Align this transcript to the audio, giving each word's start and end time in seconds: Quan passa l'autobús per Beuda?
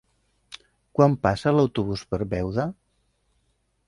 Quan 0.99 1.17
passa 1.27 1.53
l'autobús 1.57 2.05
per 2.13 2.21
Beuda? 2.31 2.65